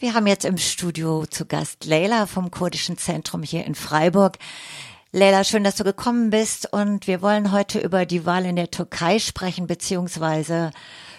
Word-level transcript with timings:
Wir 0.00 0.14
haben 0.14 0.26
jetzt 0.26 0.46
im 0.46 0.56
Studio 0.56 1.26
zu 1.26 1.44
Gast 1.44 1.84
Leila 1.84 2.24
vom 2.24 2.50
Kurdischen 2.50 2.96
Zentrum 2.96 3.42
hier 3.42 3.66
in 3.66 3.74
Freiburg. 3.74 4.38
Leila, 5.12 5.44
schön, 5.44 5.62
dass 5.62 5.76
du 5.76 5.84
gekommen 5.84 6.30
bist 6.30 6.72
und 6.72 7.06
wir 7.06 7.20
wollen 7.20 7.52
heute 7.52 7.80
über 7.80 8.06
die 8.06 8.24
Wahl 8.24 8.46
in 8.46 8.56
der 8.56 8.70
Türkei 8.70 9.18
sprechen, 9.18 9.66
beziehungsweise 9.66 10.70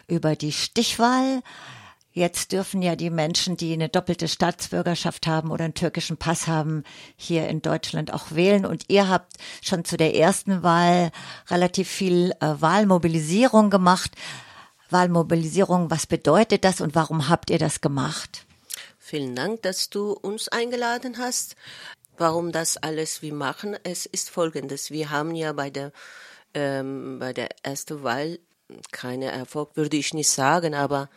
über 0.08 0.36
die 0.36 0.52
Stichwahl. 0.52 1.44
Jetzt 2.12 2.54
dürfen 2.54 2.82
ja 2.82 2.96
die 2.96 3.12
Menschen, 3.12 3.56
die 3.56 3.72
eine 3.72 3.88
doppelte 3.88 4.28
Staatsbürgerschaft 4.28 5.28
haben 5.28 5.52
oder 5.52 5.66
einen 5.66 5.76
türkischen 5.76 6.18
Pass 6.18 6.48
haben, 6.48 6.84
hier 7.16 7.50
in 7.50 7.62
Deutschland 7.62 8.12
auch 8.12 8.32
wählen. 8.32 8.66
Und 8.66 8.86
ihr 8.88 9.08
habt 9.08 9.34
schon 9.62 9.86
zu 9.86 9.96
der 9.96 10.16
ersten 10.16 10.64
Wahl 10.64 11.12
relativ 11.52 11.88
viel 11.88 12.32
äh, 12.40 12.56
Wahlmobilisierung 12.60 13.70
gemacht. 13.70 14.10
Wahlmobilisierung, 14.90 15.92
was 15.92 16.08
bedeutet 16.08 16.64
das 16.64 16.82
und 16.82 16.96
warum 16.96 17.30
habt 17.30 17.52
ihr 17.52 17.60
das 17.60 17.82
gemacht? 17.82 18.48
Vielen 19.12 19.36
Dank, 19.36 19.62
dass 19.64 19.90
du 19.90 20.14
uns 20.14 20.48
eingeladen 20.48 21.18
hast. 21.18 21.58
Warum 22.18 22.54
das 22.54 22.78
alles 22.78 23.22
wir 23.22 23.34
machen? 23.34 23.78
Es 23.84 24.06
ist 24.06 24.30
folgendes. 24.30 24.90
Wir 24.90 25.10
haben 25.10 25.36
ja 25.36 25.52
bei 25.52 25.70
der, 25.70 25.92
ähm, 26.54 27.20
bei 27.20 27.34
der 27.34 27.50
ersten 27.62 28.04
Wahl 28.04 28.40
keine 28.94 29.30
Erfolg, 29.30 29.76
würde 29.76 29.98
ich 29.98 30.14
nicht 30.14 30.30
sagen, 30.30 30.74
aber 30.74 31.10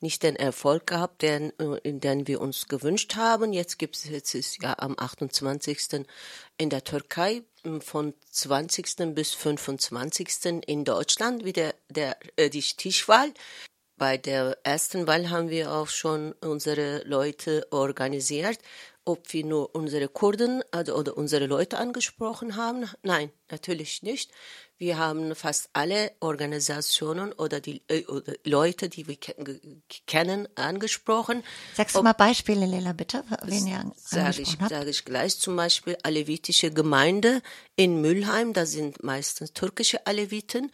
nicht 0.00 0.22
den 0.22 0.34
Erfolg 0.34 0.86
gehabt, 0.86 1.20
den, 1.20 1.52
äh, 1.58 1.92
den 1.92 2.26
wir 2.26 2.40
uns 2.40 2.68
gewünscht 2.68 3.16
haben. 3.16 3.52
Jetzt 3.52 3.78
gibt 3.78 3.96
es 3.96 4.04
jetzt 4.04 4.34
ist 4.34 4.62
ja 4.62 4.74
am 4.78 4.98
28. 4.98 6.06
in 6.56 6.70
der 6.70 6.84
Türkei 6.84 7.42
von 7.80 8.14
20. 8.30 9.14
bis 9.14 9.34
25. 9.34 10.62
in 10.66 10.86
Deutschland 10.86 11.44
wieder 11.44 11.74
der, 11.90 12.16
äh, 12.36 12.48
die 12.48 12.62
Stichwahl. 12.62 13.30
Bei 14.02 14.16
der 14.16 14.58
ersten 14.64 15.06
Wahl 15.06 15.30
haben 15.30 15.48
wir 15.48 15.70
auch 15.70 15.86
schon 15.86 16.32
unsere 16.40 17.04
Leute 17.04 17.68
organisiert. 17.70 18.58
Ob 19.04 19.32
wir 19.32 19.46
nur 19.46 19.76
unsere 19.76 20.08
Kurden 20.08 20.60
also, 20.72 20.96
oder 20.96 21.16
unsere 21.16 21.46
Leute 21.46 21.78
angesprochen 21.78 22.56
haben? 22.56 22.90
Nein, 23.04 23.30
natürlich 23.48 24.02
nicht. 24.02 24.32
Wir 24.76 24.98
haben 24.98 25.36
fast 25.36 25.70
alle 25.72 26.10
Organisationen 26.18 27.32
oder 27.32 27.60
die 27.60 27.82
äh, 27.86 28.04
oder 28.06 28.32
Leute, 28.42 28.88
die 28.88 29.06
wir 29.06 29.18
kennen, 30.08 30.48
angesprochen. 30.56 31.44
Sagst 31.74 31.94
du 31.94 32.02
mal 32.02 32.12
Beispiele, 32.12 32.66
Lela, 32.66 32.92
bitte? 32.94 33.22
Wen 33.44 33.68
ihr 33.68 33.92
sage 33.94 34.42
ich, 34.42 34.58
sage 34.68 34.90
ich 34.90 35.04
gleich. 35.04 35.38
Zum 35.38 35.54
Beispiel 35.54 35.96
Alevitische 36.02 36.72
Gemeinde 36.72 37.40
in 37.76 38.00
Mülheim. 38.00 38.52
Da 38.52 38.66
sind 38.66 39.04
meistens 39.04 39.52
türkische 39.52 40.08
Aleviten. 40.08 40.72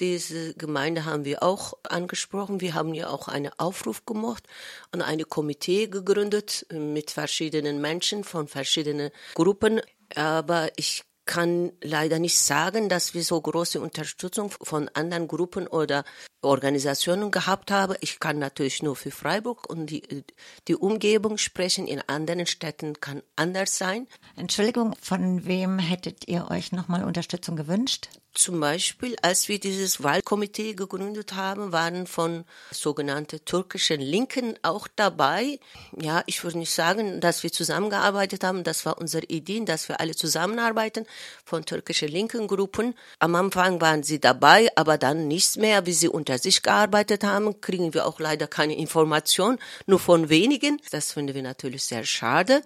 Diese 0.00 0.54
Gemeinde 0.54 1.04
haben 1.04 1.24
wir 1.24 1.42
auch 1.42 1.74
angesprochen. 1.84 2.60
Wir 2.60 2.74
haben 2.74 2.94
ja 2.94 3.08
auch 3.08 3.28
einen 3.28 3.52
Aufruf 3.58 4.04
gemacht 4.04 4.46
und 4.92 5.02
eine 5.02 5.24
Komitee 5.24 5.86
gegründet 5.86 6.66
mit 6.72 7.12
verschiedenen 7.12 7.80
Menschen 7.80 8.24
von 8.24 8.48
verschiedenen 8.48 9.10
Gruppen. 9.34 9.80
Aber 10.16 10.70
ich 10.76 11.04
kann 11.26 11.72
leider 11.80 12.18
nicht 12.18 12.38
sagen, 12.38 12.88
dass 12.88 13.14
wir 13.14 13.22
so 13.22 13.40
große 13.40 13.80
Unterstützung 13.80 14.50
von 14.50 14.90
anderen 14.90 15.28
Gruppen 15.28 15.66
oder 15.66 16.04
Organisationen 16.42 17.30
gehabt 17.30 17.70
haben. 17.70 17.96
Ich 18.00 18.20
kann 18.20 18.38
natürlich 18.38 18.82
nur 18.82 18.96
für 18.96 19.10
Freiburg 19.10 19.68
und 19.68 19.86
die, 19.86 20.24
die 20.68 20.76
Umgebung 20.76 21.38
sprechen. 21.38 21.86
In 21.86 22.02
anderen 22.06 22.46
Städten 22.46 23.00
kann 23.00 23.22
anders 23.36 23.78
sein. 23.78 24.06
Entschuldigung, 24.36 24.94
von 25.00 25.46
wem 25.46 25.78
hättet 25.78 26.28
ihr 26.28 26.50
euch 26.50 26.72
nochmal 26.72 27.04
Unterstützung 27.04 27.56
gewünscht? 27.56 28.08
Zum 28.34 28.58
Beispiel, 28.58 29.14
als 29.22 29.48
wir 29.48 29.60
dieses 29.60 30.02
Wahlkomitee 30.02 30.74
gegründet 30.74 31.34
haben, 31.34 31.70
waren 31.70 32.08
von 32.08 32.44
sogenannten 32.72 33.44
türkischen 33.44 34.00
Linken 34.00 34.58
auch 34.62 34.88
dabei. 34.96 35.60
Ja, 35.96 36.24
ich 36.26 36.42
würde 36.42 36.58
nicht 36.58 36.72
sagen, 36.72 37.20
dass 37.20 37.44
wir 37.44 37.52
zusammengearbeitet 37.52 38.42
haben. 38.42 38.64
Das 38.64 38.84
war 38.86 38.98
unsere 38.98 39.24
Idee, 39.26 39.64
dass 39.64 39.88
wir 39.88 40.00
alle 40.00 40.16
zusammenarbeiten 40.16 41.06
von 41.44 41.64
türkischen 41.64 42.08
linken 42.08 42.48
Gruppen. 42.48 42.96
Am 43.20 43.36
Anfang 43.36 43.80
waren 43.80 44.02
sie 44.02 44.18
dabei, 44.18 44.68
aber 44.74 44.98
dann 44.98 45.28
nichts 45.28 45.56
mehr. 45.56 45.86
Wie 45.86 45.92
sie 45.92 46.08
unter 46.08 46.38
sich 46.38 46.62
gearbeitet 46.62 47.22
haben, 47.22 47.60
kriegen 47.60 47.94
wir 47.94 48.04
auch 48.04 48.18
leider 48.18 48.48
keine 48.48 48.76
Information, 48.76 49.60
nur 49.86 50.00
von 50.00 50.28
wenigen. 50.28 50.80
Das 50.90 51.12
finden 51.12 51.36
wir 51.36 51.42
natürlich 51.42 51.84
sehr 51.84 52.04
schade. 52.04 52.62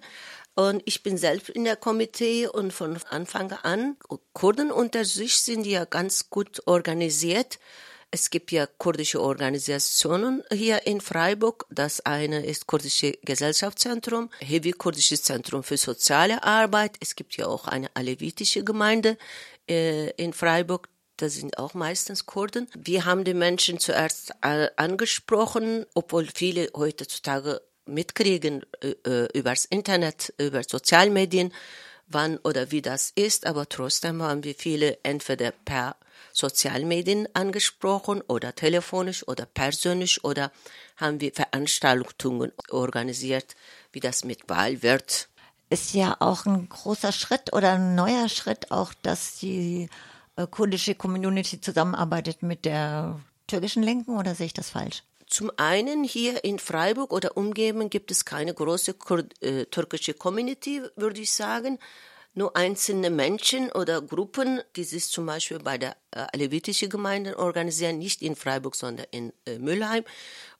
Und 0.55 0.81
ich 0.85 1.03
bin 1.03 1.17
selbst 1.17 1.49
in 1.49 1.63
der 1.63 1.77
Komitee 1.77 2.47
und 2.47 2.73
von 2.73 2.97
Anfang 3.09 3.51
an, 3.51 3.97
Kurden 4.33 4.71
unter 4.71 5.05
sich 5.05 5.37
sind 5.37 5.65
ja 5.65 5.85
ganz 5.85 6.29
gut 6.29 6.61
organisiert. 6.65 7.59
Es 8.11 8.31
gibt 8.31 8.51
ja 8.51 8.65
kurdische 8.65 9.21
Organisationen 9.21 10.43
hier 10.51 10.87
in 10.87 10.99
Freiburg. 10.99 11.65
Das 11.69 12.01
eine 12.01 12.43
ist 12.43 12.65
Kurdische 12.65 13.13
Gesellschaftszentrum, 13.23 14.31
Hevi 14.39 14.71
Kurdisches 14.71 15.21
Zentrum 15.21 15.61
für 15.61 15.77
soziale 15.77 16.43
Arbeit. 16.43 16.95
Es 17.01 17.15
gibt 17.15 17.37
ja 17.37 17.45
auch 17.45 17.67
eine 17.67 17.89
alevitische 17.93 18.63
Gemeinde 18.63 19.17
äh, 19.69 20.09
in 20.11 20.33
Freiburg. 20.33 20.89
Das 21.17 21.35
sind 21.35 21.59
auch 21.59 21.75
meistens 21.75 22.25
Kurden. 22.25 22.67
Wir 22.75 23.05
haben 23.05 23.25
die 23.25 23.33
Menschen 23.35 23.77
zuerst 23.77 24.31
äh, 24.41 24.69
angesprochen, 24.75 25.85
obwohl 25.93 26.27
viele 26.33 26.69
heutzutage 26.75 27.61
mitkriegen 27.89 28.63
äh, 28.81 28.95
äh, 29.09 29.37
übers 29.37 29.65
Internet, 29.65 30.33
über 30.37 30.63
Sozialmedien, 30.63 31.53
wann 32.07 32.37
oder 32.37 32.71
wie 32.71 32.81
das 32.81 33.11
ist, 33.15 33.45
aber 33.45 33.67
trotzdem 33.69 34.21
haben 34.23 34.43
wir 34.43 34.55
viele 34.55 34.97
entweder 35.03 35.51
per 35.51 35.95
Sozialmedien 36.33 37.27
angesprochen 37.33 38.21
oder 38.21 38.55
telefonisch 38.55 39.27
oder 39.27 39.45
persönlich 39.45 40.23
oder 40.23 40.51
haben 40.97 41.21
wir 41.21 41.31
Veranstaltungen 41.33 42.51
organisiert, 42.69 43.55
wie 43.91 43.99
das 43.99 44.23
mit 44.23 44.47
Wahl 44.49 44.81
wird. 44.81 45.27
Ist 45.69 45.93
ja 45.93 46.17
auch 46.19 46.45
ein 46.45 46.67
großer 46.67 47.11
Schritt 47.11 47.53
oder 47.53 47.73
ein 47.73 47.95
neuer 47.95 48.27
Schritt 48.29 48.71
auch, 48.71 48.93
dass 49.03 49.37
die 49.37 49.89
äh, 50.35 50.47
kurdische 50.47 50.95
Community 50.95 51.61
zusammenarbeitet 51.61 52.41
mit 52.41 52.65
der 52.65 53.19
türkischen 53.47 53.83
Linken 53.83 54.17
oder 54.17 54.33
sehe 54.33 54.47
ich 54.47 54.53
das 54.53 54.69
falsch? 54.69 55.03
Zum 55.29 55.51
einen 55.57 56.03
hier 56.03 56.43
in 56.43 56.57
Freiburg 56.57 57.13
oder 57.13 57.37
Umgebung 57.37 57.91
gibt 57.91 58.09
es 58.09 58.25
keine 58.25 58.51
große 58.51 58.95
äh, 59.41 59.65
türkische 59.65 60.15
Community, 60.15 60.81
würde 60.95 61.21
ich 61.21 61.31
sagen. 61.31 61.77
Nur 62.33 62.55
einzelne 62.55 63.11
Menschen 63.11 63.71
oder 63.71 64.01
Gruppen, 64.01 64.61
die 64.75 64.83
sich 64.83 65.07
zum 65.07 65.27
Beispiel 65.27 65.59
bei 65.59 65.77
der 65.77 65.95
äh, 66.11 66.25
alevitischen 66.33 66.89
Gemeinde 66.89 67.37
organisieren, 67.37 67.99
nicht 67.99 68.23
in 68.23 68.35
Freiburg, 68.35 68.75
sondern 68.75 69.05
in 69.11 69.31
äh, 69.45 69.59
Mülheim. 69.59 70.03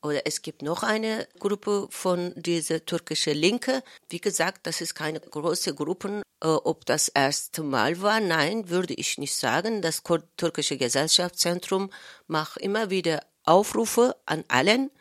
Oder 0.03 0.28
es 0.28 0.44
gibt 0.44 0.62
noch 0.62 0.84
eine 0.84 1.28
Gruppe 1.40 1.88
von 1.90 2.34
dieser 2.35 2.85
türkischen 2.85 3.35
Linke. 3.35 3.84
Wie 4.09 4.22
gesagt, 4.22 4.68
das 4.68 4.81
ist 4.81 4.94
keine 4.94 5.19
große 5.19 5.74
Gruppe. 5.74 6.22
Äh, 6.41 6.47
ob 6.47 6.85
das 6.85 7.08
erste 7.08 7.63
Mal 7.63 8.02
war, 8.02 8.19
nein, 8.19 8.69
würde 8.69 8.94
ich 8.94 9.18
nicht 9.18 9.35
sagen. 9.35 9.81
Das 9.81 10.03
türkische 10.38 10.78
Gesellschaftszentrum 10.78 11.91
macht 12.28 12.58
immer 12.58 12.90
wieder 12.90 13.22
Aufrufe 13.49 14.15
an 14.25 14.43
allen, 14.47 14.91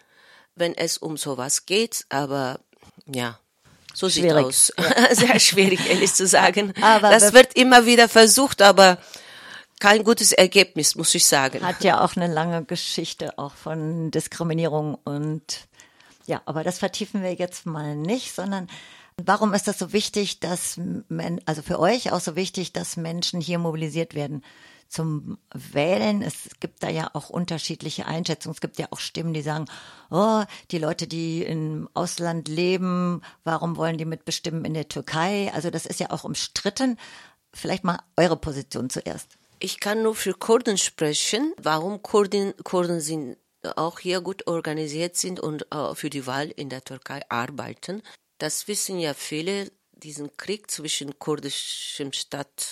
wenn 0.54 0.74
es 0.74 0.98
um 0.98 1.16
sowas 1.16 1.66
geht, 1.66 2.06
aber 2.08 2.60
ja, 3.06 3.38
so 3.94 4.08
sieht 4.08 4.24
schwierig. 4.24 4.46
aus. 4.46 4.72
Ja. 4.78 5.14
Sehr 5.14 5.40
schwierig, 5.40 5.88
ehrlich 5.88 6.14
zu 6.14 6.26
sagen. 6.26 6.72
Aber 6.80 7.10
das 7.10 7.32
wird 7.32 7.54
immer 7.54 7.86
wieder 7.86 8.08
versucht, 8.08 8.62
aber 8.62 8.98
kein 9.80 10.04
gutes 10.04 10.32
Ergebnis, 10.32 10.96
muss 10.96 11.14
ich 11.14 11.26
sagen. 11.26 11.64
Hat 11.64 11.84
ja 11.84 12.04
auch 12.04 12.16
eine 12.16 12.32
lange 12.32 12.64
Geschichte 12.64 13.38
auch 13.38 13.54
von 13.54 14.10
Diskriminierung 14.10 14.96
und 15.04 15.68
ja, 16.26 16.42
aber 16.44 16.62
das 16.62 16.78
vertiefen 16.78 17.22
wir 17.22 17.32
jetzt 17.34 17.64
mal 17.64 17.96
nicht, 17.96 18.34
sondern 18.34 18.68
warum 19.16 19.54
ist 19.54 19.66
das 19.66 19.78
so 19.78 19.92
wichtig, 19.92 20.40
dass, 20.40 20.78
also 21.46 21.62
für 21.62 21.80
euch 21.80 22.12
auch 22.12 22.20
so 22.20 22.36
wichtig, 22.36 22.72
dass 22.72 22.96
Menschen 22.96 23.40
hier 23.40 23.58
mobilisiert 23.58 24.14
werden? 24.14 24.44
Zum 24.88 25.38
Wählen. 25.52 26.22
Es 26.22 26.48
gibt 26.60 26.82
da 26.82 26.88
ja 26.88 27.10
auch 27.12 27.28
unterschiedliche 27.30 28.06
Einschätzungen. 28.06 28.54
Es 28.54 28.60
gibt 28.60 28.78
ja 28.78 28.88
auch 28.90 28.98
Stimmen, 28.98 29.34
die 29.34 29.42
sagen, 29.42 29.66
oh, 30.10 30.42
die 30.70 30.78
Leute, 30.78 31.06
die 31.06 31.42
im 31.42 31.88
Ausland 31.94 32.48
leben, 32.48 33.22
warum 33.44 33.76
wollen 33.76 33.98
die 33.98 34.04
mitbestimmen 34.04 34.64
in 34.64 34.74
der 34.74 34.88
Türkei? 34.88 35.52
Also 35.54 35.70
das 35.70 35.86
ist 35.86 36.00
ja 36.00 36.10
auch 36.10 36.24
umstritten. 36.24 36.98
Vielleicht 37.52 37.84
mal 37.84 37.98
eure 38.16 38.36
Position 38.36 38.90
zuerst. 38.90 39.38
Ich 39.60 39.80
kann 39.80 40.02
nur 40.02 40.14
für 40.14 40.34
Kurden 40.34 40.78
sprechen. 40.78 41.52
Warum 41.60 42.02
Kurden, 42.02 42.54
Kurden 42.62 43.00
sind 43.00 43.36
auch 43.76 43.98
hier 43.98 44.20
gut 44.20 44.46
organisiert 44.46 45.16
sind 45.16 45.40
und 45.40 45.66
äh, 45.72 45.94
für 45.94 46.10
die 46.10 46.26
Wahl 46.26 46.48
in 46.50 46.68
der 46.68 46.84
Türkei 46.84 47.22
arbeiten. 47.28 48.02
Das 48.38 48.68
wissen 48.68 48.98
ja 48.98 49.14
viele, 49.14 49.70
diesen 49.92 50.36
Krieg 50.36 50.70
zwischen 50.70 51.18
kurdischem 51.18 52.12
Stadt 52.12 52.66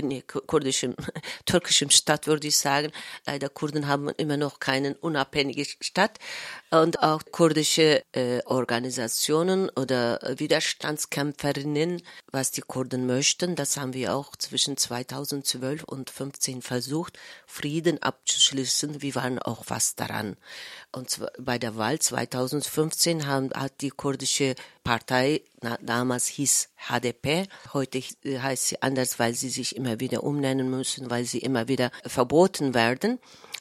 nee, 0.00 0.22
kurdischem, 0.22 0.94
türkischem 1.44 1.90
Stadt, 1.90 2.26
würde 2.26 2.48
ich 2.48 2.56
sagen. 2.56 2.92
Leider 3.26 3.48
Kurden 3.48 3.86
haben 3.88 4.08
immer 4.10 4.36
noch 4.36 4.60
keine 4.60 4.94
unabhängige 4.96 5.64
Stadt. 5.80 6.18
Und 6.70 7.02
auch 7.02 7.22
kurdische 7.30 8.02
äh, 8.12 8.40
Organisationen 8.46 9.68
oder 9.70 10.20
Widerstandskämpferinnen, 10.36 12.02
was 12.30 12.50
die 12.50 12.62
Kurden 12.62 13.06
möchten, 13.06 13.56
das 13.56 13.76
haben 13.76 13.92
wir 13.92 14.14
auch 14.14 14.36
zwischen 14.36 14.76
2012 14.76 15.84
und 15.84 16.08
2015 16.08 16.62
versucht, 16.62 17.18
Frieden 17.46 18.02
abzuschließen. 18.02 19.02
Wir 19.02 19.14
waren 19.14 19.38
auch 19.38 19.64
was 19.68 19.94
daran. 19.94 20.36
Und 20.92 21.20
bei 21.38 21.58
der 21.58 21.76
Wahl 21.76 21.98
2015 21.98 23.26
haben, 23.26 23.50
hat 23.54 23.80
die 23.80 23.90
kurdische 23.90 24.54
Partei, 24.84 25.42
na, 25.60 25.78
damals 25.80 26.26
hieß 26.26 26.70
HDP, 26.88 27.46
heute 27.72 28.00
heißt 28.24 28.68
sie 28.68 28.82
anders, 28.82 29.18
weil 29.18 29.34
sie 29.34 29.50
sich 29.50 29.76
immer 29.76 30.00
wieder 30.00 30.22
umnennen 30.24 30.70
müssen, 30.70 31.10
weil 31.10 31.24
sie 31.24 31.38
immer 31.38 31.68
wieder 31.68 31.90
verboten 32.04 32.74
werden. 32.74 33.18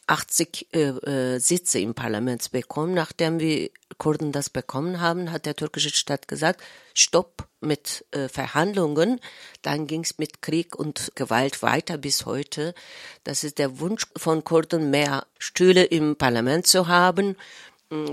80 0.07 0.67
äh, 0.73 0.79
äh, 0.79 1.39
Sitze 1.39 1.79
im 1.79 1.93
Parlament 1.93 2.51
bekommen. 2.51 2.93
Nachdem 2.93 3.39
wir 3.39 3.69
Kurden 3.97 4.31
das 4.31 4.49
bekommen 4.49 4.99
haben, 4.99 5.31
hat 5.31 5.45
der 5.45 5.55
türkische 5.55 5.89
Staat 5.89 6.27
gesagt, 6.27 6.61
Stopp 6.93 7.47
mit 7.61 8.05
äh, 8.11 8.27
Verhandlungen. 8.27 9.21
Dann 9.61 9.87
ging 9.87 10.01
es 10.01 10.17
mit 10.17 10.41
Krieg 10.41 10.75
und 10.75 11.11
Gewalt 11.15 11.61
weiter 11.61 11.97
bis 11.97 12.25
heute. 12.25 12.73
Das 13.23 13.43
ist 13.43 13.59
der 13.59 13.79
Wunsch 13.79 14.07
von 14.17 14.43
Kurden, 14.43 14.89
mehr 14.89 15.25
Stühle 15.37 15.83
im 15.83 16.17
Parlament 16.17 16.67
zu 16.67 16.87
haben, 16.87 17.37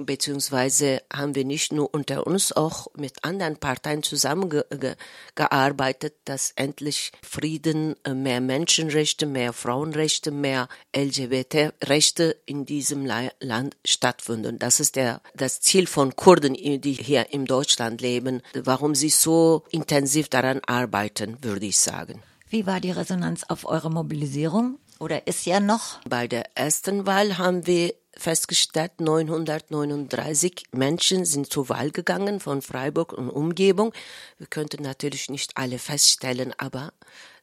beziehungsweise 0.04 1.02
haben 1.12 1.34
wir 1.34 1.44
nicht 1.44 1.72
nur 1.72 1.92
unter 1.94 2.26
uns 2.26 2.52
auch 2.52 2.88
mit 2.96 3.22
anderen 3.24 3.56
Parteien 3.56 4.02
zusammengearbeitet, 4.02 6.14
dass 6.24 6.52
endlich 6.56 7.12
Frieden, 7.22 7.94
äh, 8.04 8.14
mehr 8.14 8.40
Menschenrechte, 8.40 9.26
mehr 9.26 9.52
Frauenrechte, 9.52 10.30
mehr 10.30 10.68
LGBT-Rechte 10.96 12.36
in 12.44 12.64
diesem 12.66 13.06
Land 13.06 13.76
stattfinden. 13.84 14.58
Das 14.58 14.80
ist 14.80 14.96
der, 14.96 15.20
das 15.34 15.60
Ziel 15.60 15.86
von 15.86 16.16
Kurden, 16.16 16.54
die 16.54 16.92
hier 16.92 17.32
in 17.32 17.44
Deutschland 17.44 18.00
leben, 18.00 18.42
warum 18.54 18.96
sie 18.96 19.10
so 19.10 19.62
intensiv 19.70 20.28
daran 20.28 20.60
arbeiten, 20.66 21.36
würde 21.42 21.66
ich 21.66 21.78
sagen. 21.78 22.22
Wie 22.50 22.66
war 22.66 22.80
die 22.80 22.90
Resonanz 22.90 23.44
auf 23.48 23.64
eure 23.66 23.90
Mobilisierung? 23.90 24.78
Oder 24.98 25.28
ist 25.28 25.46
ja 25.46 25.60
noch? 25.60 26.00
Bei 26.08 26.26
der 26.26 26.56
ersten 26.56 27.06
Wahl 27.06 27.38
haben 27.38 27.66
wir 27.66 27.94
festgestellt, 28.18 29.00
939 29.00 30.64
Menschen 30.72 31.24
sind 31.24 31.50
zur 31.50 31.68
Wahl 31.68 31.90
gegangen 31.90 32.40
von 32.40 32.60
Freiburg 32.60 33.12
und 33.12 33.30
Umgebung. 33.30 33.94
Wir 34.36 34.48
könnten 34.48 34.82
natürlich 34.82 35.30
nicht 35.30 35.56
alle 35.56 35.78
feststellen, 35.78 36.52
aber 36.58 36.92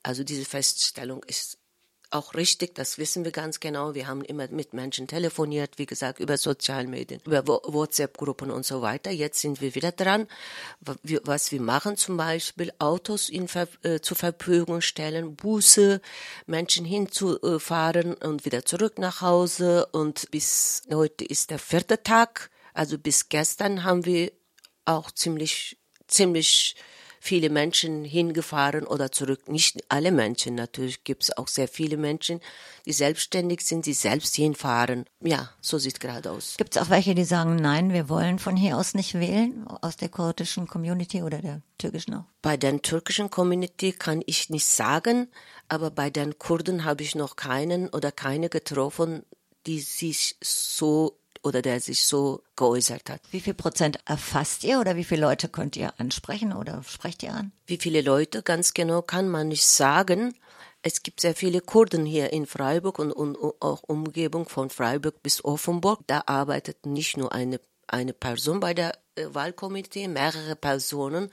also 0.04 0.24
diese 0.24 0.46
Feststellung 0.46 1.24
ist 1.24 1.58
auch 2.12 2.34
richtig, 2.34 2.76
das 2.76 2.98
wissen 2.98 3.26
wir 3.26 3.32
ganz 3.32 3.60
genau. 3.60 3.94
Wir 3.94 4.08
haben 4.08 4.24
immer 4.24 4.48
mit 4.48 4.74
Menschen 4.74 5.08
telefoniert, 5.08 5.78
wie 5.78 5.86
gesagt, 5.86 6.20
über 6.20 6.38
Sozialmedien, 6.38 7.22
über 7.26 7.46
WhatsApp-Gruppen 7.46 8.52
und 8.52 8.66
so 8.66 8.82
weiter. 8.82 9.12
Jetzt 9.12 9.42
sind 9.42 9.62
wir 9.62 9.76
wieder 9.76 9.92
dran. 9.92 10.28
Was 11.24 11.52
wir 11.52 11.62
machen, 11.62 11.98
zum 11.98 12.18
Beispiel 12.18 12.72
Autos 12.80 13.30
in, 13.30 13.48
äh, 13.84 14.00
zur 14.02 14.18
Verfügung 14.18 14.82
stellen, 14.82 15.36
Busse, 15.36 16.02
Menschen 16.46 16.86
hinzufahren 16.86 18.14
und 18.16 18.46
wieder 18.46 18.66
zurück 18.66 18.98
nach 18.98 19.22
Hause. 19.22 19.86
Und 19.88 20.32
bis 20.32 20.84
heute 20.92 21.26
ist 21.26 21.52
der 21.52 21.60
vierte 21.60 22.04
Tag. 22.04 22.50
Also 22.74 22.98
bis 22.98 23.30
gestern 23.30 23.84
haben 23.84 24.06
wir 24.06 24.32
auch 24.86 25.12
ziemlich, 25.12 25.78
ziemlich 26.08 26.76
viele 27.26 27.50
Menschen 27.50 28.06
hingefahren 28.06 28.86
oder 28.86 29.12
zurück. 29.12 29.50
Nicht 29.50 29.84
alle 29.90 30.12
Menschen, 30.12 30.56
natürlich 30.56 31.04
gibt 31.04 31.24
es 31.24 31.36
auch 31.36 31.48
sehr 31.48 31.68
viele 31.68 31.98
Menschen, 31.98 32.40
die 32.86 32.94
selbstständig 32.94 33.62
sind, 33.62 33.86
die 33.86 33.94
selbst 33.94 34.36
hinfahren. 34.36 35.06
Ja, 35.22 35.50
so 35.60 35.78
sieht 35.80 35.96
es 35.96 36.00
gerade 36.00 36.30
aus. 36.30 36.56
Gibt 36.58 36.76
es 36.76 36.82
auch 36.82 36.90
welche, 36.90 37.16
die 37.16 37.24
sagen, 37.24 37.56
nein, 37.56 37.92
wir 37.92 38.10
wollen 38.10 38.38
von 38.38 38.56
hier 38.56 38.78
aus 38.78 38.94
nicht 38.94 39.16
wählen, 39.16 39.66
aus 39.68 39.98
der 39.98 40.10
kurdischen 40.10 40.68
Community 40.68 41.24
oder 41.24 41.40
der 41.40 41.62
türkischen 41.78 42.14
auch? 42.14 42.26
Bei 42.42 42.58
der 42.58 42.82
türkischen 42.82 43.32
Community 43.32 43.92
kann 43.92 44.22
ich 44.26 44.50
nicht 44.50 44.68
sagen, 44.68 45.28
aber 45.68 45.90
bei 45.90 46.12
den 46.12 46.38
Kurden 46.38 46.86
habe 46.86 47.02
ich 47.02 47.16
noch 47.16 47.36
keinen 47.36 47.90
oder 47.90 48.12
keine 48.12 48.50
getroffen, 48.50 49.24
die 49.66 49.80
sich 49.80 50.38
so 50.42 51.18
oder 51.46 51.62
der 51.62 51.80
sich 51.80 52.06
so 52.06 52.44
geäußert 52.56 53.10
hat. 53.10 53.22
Wie 53.32 53.40
viel 53.40 53.54
Prozent 53.54 54.00
erfasst 54.06 54.64
ihr 54.64 54.80
oder 54.80 54.96
wie 54.96 55.04
viele 55.04 55.22
Leute 55.22 55.48
könnt 55.48 55.78
ihr 55.78 55.94
ansprechen 56.00 56.54
oder 56.54 56.84
sprecht 56.84 57.24
ihr 57.24 57.34
an? 57.34 57.52
Wie 57.68 57.78
viele 57.78 58.02
Leute 58.02 58.42
ganz 58.42 58.74
genau 58.74 59.02
kann 59.02 59.30
man 59.30 59.50
nicht 59.50 59.66
sagen. 59.66 60.34
Es 60.82 61.02
gibt 61.04 61.20
sehr 61.22 61.36
viele 61.36 61.62
Kurden 61.62 62.06
hier 62.06 62.32
in 62.34 62.46
Freiburg 62.46 63.00
und, 63.00 63.12
und 63.12 63.38
auch 63.60 63.84
Umgebung 63.84 64.48
von 64.48 64.70
Freiburg 64.70 65.22
bis 65.24 65.44
Offenburg. 65.44 66.02
Da 66.08 66.24
arbeitet 66.26 66.86
nicht 66.86 67.18
nur 67.18 67.32
eine, 67.32 67.60
eine 67.88 68.14
Person 68.14 68.60
bei 68.60 68.74
der 68.74 68.98
äh, 69.16 69.26
Wahlkomitee, 69.30 70.08
mehrere 70.08 70.56
Personen. 70.56 71.32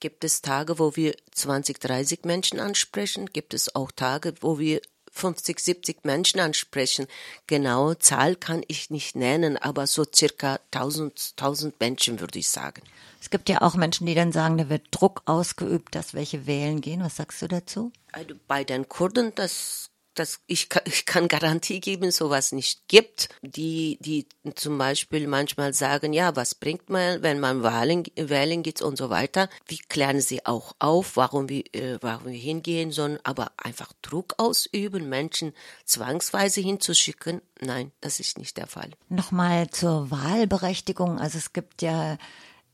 Gibt 0.00 0.24
es 0.24 0.42
Tage, 0.42 0.78
wo 0.78 0.96
wir 0.96 1.14
20, 1.32 1.78
30 1.80 2.24
Menschen 2.24 2.58
ansprechen? 2.60 3.26
Gibt 3.26 3.54
es 3.54 3.74
auch 3.74 3.92
Tage, 3.92 4.34
wo 4.40 4.58
wir 4.58 4.80
50, 5.18 5.58
70 5.58 6.04
Menschen 6.04 6.40
ansprechen. 6.40 7.06
Genaue 7.46 7.98
Zahl 7.98 8.36
kann 8.36 8.62
ich 8.68 8.90
nicht 8.90 9.16
nennen, 9.16 9.56
aber 9.56 9.86
so 9.86 10.04
circa 10.04 10.60
1000, 10.72 11.34
1000 11.36 11.80
Menschen 11.80 12.20
würde 12.20 12.38
ich 12.38 12.48
sagen. 12.48 12.82
Es 13.20 13.30
gibt 13.30 13.48
ja 13.48 13.62
auch 13.62 13.74
Menschen, 13.74 14.06
die 14.06 14.14
dann 14.14 14.32
sagen, 14.32 14.58
da 14.58 14.68
wird 14.68 14.86
Druck 14.90 15.22
ausgeübt, 15.26 15.94
dass 15.94 16.14
welche 16.14 16.46
wählen 16.46 16.80
gehen. 16.80 17.02
Was 17.02 17.16
sagst 17.16 17.42
du 17.42 17.48
dazu? 17.48 17.92
Also 18.12 18.34
bei 18.46 18.64
den 18.64 18.88
Kurden, 18.88 19.34
das 19.34 19.90
dass 20.18 20.40
ich, 20.46 20.68
ich 20.84 21.06
kann 21.06 21.28
Garantie 21.28 21.80
geben, 21.80 22.10
sowas 22.10 22.52
nicht 22.52 22.88
gibt. 22.88 23.28
Die, 23.42 23.98
die 24.00 24.26
zum 24.54 24.78
Beispiel 24.78 25.26
manchmal 25.26 25.74
sagen, 25.74 26.12
ja, 26.12 26.36
was 26.36 26.54
bringt 26.54 26.90
man, 26.90 27.22
wenn 27.22 27.40
man 27.40 27.62
Wahlen, 27.62 28.04
wählen 28.16 28.62
geht 28.62 28.82
und 28.82 28.96
so 28.96 29.10
weiter. 29.10 29.48
Wie 29.66 29.78
klären 29.78 30.20
sie 30.20 30.44
auch 30.46 30.74
auf, 30.78 31.16
warum 31.16 31.48
wir, 31.48 31.64
äh, 31.74 31.98
warum 32.00 32.32
wir 32.32 32.38
hingehen 32.38 32.92
sollen, 32.92 33.18
aber 33.22 33.52
einfach 33.56 33.92
Druck 34.02 34.34
ausüben, 34.38 35.08
Menschen 35.08 35.52
zwangsweise 35.84 36.60
hinzuschicken, 36.60 37.40
nein, 37.60 37.92
das 38.00 38.20
ist 38.20 38.38
nicht 38.38 38.56
der 38.56 38.66
Fall. 38.66 38.90
Nochmal 39.08 39.70
zur 39.70 40.10
Wahlberechtigung. 40.10 41.18
Also 41.18 41.38
es 41.38 41.52
gibt 41.52 41.82
ja 41.82 42.18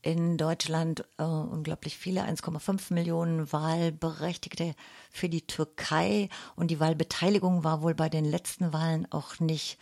in 0.05 0.37
Deutschland 0.37 1.03
äh, 1.17 1.23
unglaublich 1.23 1.97
viele, 1.97 2.21
1,5 2.21 2.93
Millionen 2.93 3.51
Wahlberechtigte 3.51 4.75
für 5.09 5.29
die 5.29 5.47
Türkei 5.47 6.29
und 6.55 6.69
die 6.69 6.79
Wahlbeteiligung 6.79 7.63
war 7.63 7.81
wohl 7.81 7.95
bei 7.95 8.07
den 8.07 8.23
letzten 8.23 8.71
Wahlen 8.71 9.11
auch 9.11 9.39
nicht 9.39 9.79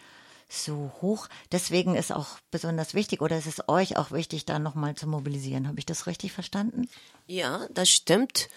so 0.47 0.93
hoch. 1.01 1.27
Deswegen 1.51 1.95
ist 1.95 2.13
auch 2.13 2.37
besonders 2.51 2.93
wichtig 2.93 3.21
oder 3.21 3.37
ist 3.37 3.47
es 3.47 3.67
euch 3.67 3.97
auch 3.97 4.11
wichtig, 4.11 4.45
da 4.45 4.59
nochmal 4.59 4.95
zu 4.95 5.07
mobilisieren. 5.07 5.67
Habe 5.67 5.79
ich 5.79 5.85
das 5.85 6.07
richtig 6.07 6.31
verstanden? 6.31 6.87
Ja, 7.27 7.67
das 7.71 7.89
stimmt. 7.89 8.47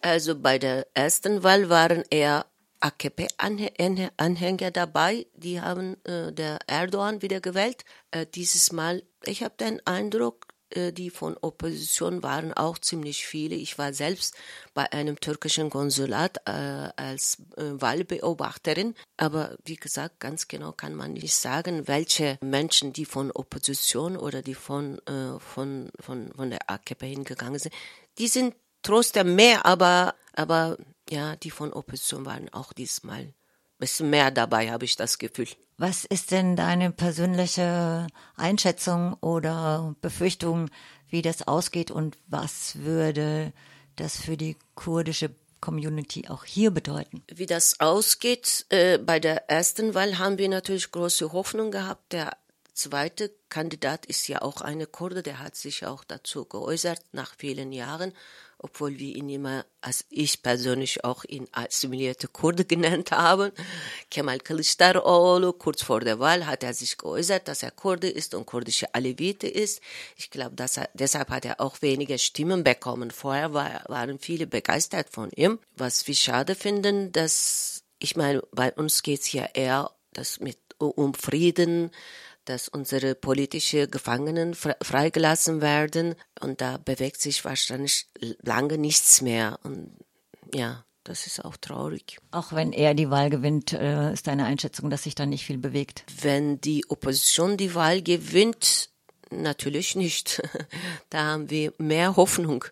Also 0.00 0.36
bei 0.36 0.58
der 0.58 0.88
ersten 0.94 1.44
Wahl 1.44 1.68
waren 1.68 2.02
eher 2.10 2.46
AKP-Anhänger 2.80 4.72
dabei, 4.72 5.26
die 5.34 5.60
haben 5.60 6.02
äh, 6.02 6.32
der 6.32 6.58
Erdogan 6.66 7.22
wieder 7.22 7.40
gewählt. 7.40 7.84
Äh, 8.10 8.26
dieses 8.26 8.72
Mal, 8.72 9.04
ich 9.24 9.44
habe 9.44 9.54
den 9.56 9.80
Eindruck, 9.86 10.51
die 10.92 11.10
von 11.10 11.36
Opposition 11.40 12.22
waren 12.22 12.52
auch 12.52 12.78
ziemlich 12.78 13.26
viele. 13.26 13.54
Ich 13.54 13.78
war 13.78 13.92
selbst 13.92 14.34
bei 14.74 14.90
einem 14.92 15.20
türkischen 15.20 15.70
Konsulat 15.70 16.38
äh, 16.46 16.50
als 16.50 17.38
äh, 17.56 17.62
Wahlbeobachterin. 17.80 18.94
Aber 19.16 19.56
wie 19.64 19.76
gesagt, 19.76 20.20
ganz 20.20 20.48
genau 20.48 20.72
kann 20.72 20.94
man 20.94 21.12
nicht 21.12 21.34
sagen, 21.34 21.88
welche 21.88 22.38
Menschen, 22.40 22.92
die 22.92 23.04
von 23.04 23.30
Opposition 23.30 24.16
oder 24.16 24.42
die 24.42 24.54
von, 24.54 24.98
äh, 25.06 25.38
von, 25.38 25.90
von, 26.00 26.32
von 26.34 26.50
der 26.50 26.70
AKP 26.70 27.08
hingegangen 27.08 27.58
sind, 27.58 27.74
die 28.18 28.28
sind 28.28 28.54
trotzdem 28.82 29.34
mehr, 29.34 29.64
aber, 29.64 30.14
aber 30.34 30.76
ja, 31.08 31.36
die 31.36 31.50
von 31.50 31.72
Opposition 31.72 32.26
waren 32.26 32.48
auch 32.52 32.72
diesmal 32.72 33.32
bisschen 33.82 34.10
mehr 34.10 34.30
dabei, 34.30 34.70
habe 34.70 34.84
ich 34.84 34.94
das 34.94 35.18
Gefühl. 35.18 35.48
Was 35.76 36.04
ist 36.04 36.30
denn 36.30 36.54
deine 36.54 36.92
persönliche 36.92 38.06
Einschätzung 38.36 39.14
oder 39.14 39.96
Befürchtung, 40.00 40.70
wie 41.08 41.20
das 41.20 41.48
ausgeht 41.48 41.90
und 41.90 42.16
was 42.28 42.76
würde 42.76 43.52
das 43.96 44.16
für 44.20 44.36
die 44.36 44.56
kurdische 44.76 45.30
Community 45.60 46.28
auch 46.28 46.44
hier 46.44 46.70
bedeuten? 46.70 47.24
Wie 47.26 47.46
das 47.46 47.80
ausgeht, 47.80 48.66
äh, 48.68 48.98
bei 48.98 49.18
der 49.18 49.50
ersten 49.50 49.94
Wahl 49.94 50.18
haben 50.18 50.38
wir 50.38 50.48
natürlich 50.48 50.92
große 50.92 51.32
Hoffnung 51.32 51.72
gehabt. 51.72 52.12
Der 52.12 52.36
zweite 52.74 53.32
Kandidat 53.48 54.06
ist 54.06 54.28
ja 54.28 54.42
auch 54.42 54.60
eine 54.60 54.86
Kurde, 54.86 55.24
der 55.24 55.40
hat 55.40 55.56
sich 55.56 55.84
auch 55.84 56.04
dazu 56.04 56.44
geäußert 56.44 57.00
nach 57.10 57.34
vielen 57.36 57.72
Jahren, 57.72 58.12
obwohl 58.62 58.98
wir 58.98 59.16
ihn 59.16 59.28
immer, 59.28 59.64
als 59.80 60.04
ich 60.08 60.42
persönlich 60.42 61.04
auch 61.04 61.24
ihn 61.24 61.48
assimilierte 61.52 62.28
Kurde 62.28 62.64
genannt 62.72 63.10
haben. 63.10 63.52
Kemal 64.10 64.38
Kılıçdaroğlu, 64.38 65.52
kurz 65.58 65.82
vor 65.82 66.00
der 66.00 66.18
Wahl 66.18 66.46
hat 66.46 66.62
er 66.62 66.72
sich 66.74 66.96
geäußert, 66.96 67.48
dass 67.48 67.62
er 67.62 67.72
Kurde 67.72 68.08
ist 68.08 68.34
und 68.34 68.46
kurdische 68.46 68.94
Alevite 68.94 69.48
ist. 69.48 69.80
Ich 70.16 70.30
glaube, 70.30 70.56
deshalb 70.94 71.30
hat 71.30 71.44
er 71.44 71.60
auch 71.60 71.82
weniger 71.82 72.18
Stimmen 72.18 72.64
bekommen. 72.64 73.10
Vorher 73.10 73.52
war, 73.52 73.84
waren 73.88 74.18
viele 74.18 74.46
begeistert 74.46 75.10
von 75.10 75.30
ihm. 75.30 75.58
Was 75.76 76.06
wir 76.06 76.14
schade 76.14 76.54
finden, 76.54 77.12
dass, 77.12 77.82
ich 77.98 78.16
meine, 78.16 78.42
bei 78.52 78.72
uns 78.72 79.02
geht's 79.02 79.32
ja 79.32 79.46
eher 79.54 79.90
das 80.12 80.40
mit 80.40 80.58
um 80.78 81.14
Frieden, 81.14 81.90
dass 82.44 82.68
unsere 82.68 83.14
politische 83.14 83.88
Gefangenen 83.88 84.54
freigelassen 84.54 85.60
werden 85.60 86.14
und 86.40 86.60
da 86.60 86.78
bewegt 86.78 87.20
sich 87.20 87.44
wahrscheinlich 87.44 88.06
lange 88.42 88.78
nichts 88.78 89.20
mehr 89.20 89.58
und 89.62 89.96
ja, 90.54 90.84
das 91.04 91.26
ist 91.26 91.44
auch 91.44 91.56
traurig. 91.56 92.18
Auch 92.30 92.52
wenn 92.52 92.72
er 92.72 92.94
die 92.94 93.10
Wahl 93.10 93.30
gewinnt, 93.30 93.72
äh, 93.72 94.12
ist 94.12 94.26
deine 94.26 94.44
Einschätzung, 94.44 94.88
dass 94.90 95.02
sich 95.02 95.14
da 95.14 95.26
nicht 95.26 95.44
viel 95.44 95.58
bewegt? 95.58 96.04
Wenn 96.20 96.60
die 96.60 96.84
Opposition 96.88 97.56
die 97.56 97.74
Wahl 97.74 98.02
gewinnt, 98.02 98.90
natürlich 99.30 99.96
nicht. 99.96 100.42
da 101.10 101.24
haben 101.24 101.50
wir 101.50 101.72
mehr 101.78 102.16
Hoffnung. 102.16 102.64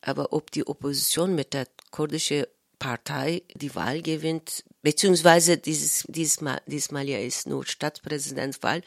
Aber 0.00 0.32
ob 0.32 0.50
die 0.50 0.66
Opposition 0.66 1.34
mit 1.34 1.54
der 1.54 1.66
kurdischen 1.90 2.44
Partei 2.78 3.42
die 3.54 3.74
Wahl 3.74 4.02
gewinnt, 4.02 4.64
beziehungsweise 4.84 5.56
dieses, 5.56 6.04
diesmal, 6.08 6.60
diesmal 6.66 7.08
ja 7.08 7.18
ist 7.18 7.48
nur 7.48 7.66
Stadtpräsidentswahl, 7.66 8.82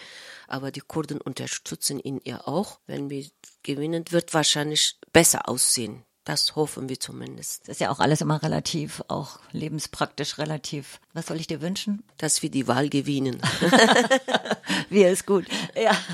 aber 0.47 0.71
die 0.71 0.79
Kurden 0.79 1.19
unterstützen 1.19 1.99
ihn 1.99 2.21
ja 2.23 2.47
auch. 2.47 2.79
Wenn 2.85 3.09
wir 3.09 3.25
gewinnen, 3.63 4.05
wird 4.11 4.33
wahrscheinlich 4.33 4.97
besser 5.11 5.49
aussehen. 5.49 6.03
Das 6.23 6.55
hoffen 6.55 6.87
wir 6.87 6.99
zumindest. 6.99 7.63
Das 7.63 7.77
ist 7.77 7.79
ja 7.79 7.89
auch 7.89 7.99
alles 7.99 8.21
immer 8.21 8.43
relativ, 8.43 9.01
auch 9.07 9.39
lebenspraktisch 9.53 10.37
relativ. 10.37 10.99
Was 11.13 11.27
soll 11.27 11.39
ich 11.39 11.47
dir 11.47 11.61
wünschen? 11.61 12.03
Dass 12.17 12.43
wir 12.43 12.51
die 12.51 12.67
Wahl 12.67 12.89
gewinnen. 12.89 13.41
wir 14.89 15.09
ist 15.09 15.25
gut. 15.25 15.45
Ja. 15.75 15.97